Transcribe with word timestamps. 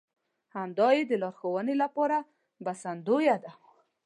همدا 0.55 0.87
يې 0.95 1.03
د 1.07 1.11
لارښوونې 1.21 1.75
لپاره 1.83 2.17
بسندويه 2.65 3.35
ده. 3.43 3.51